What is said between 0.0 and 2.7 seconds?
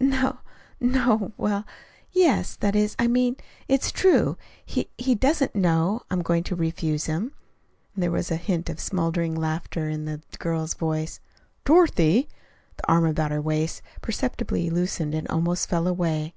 "N no er well, yes.